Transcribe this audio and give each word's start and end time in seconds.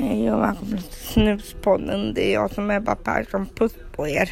Hej 0.00 0.32
och 0.32 0.42
välkomna 0.42 0.76
till 0.76 0.92
Snuspodden. 0.92 2.14
Det 2.14 2.30
är 2.30 2.34
jag 2.34 2.50
som 2.50 2.70
är 2.70 2.76
Ebba 2.76 2.94
Persson. 2.94 3.46
Puss 3.46 3.72
på 3.92 4.08
er. 4.08 4.26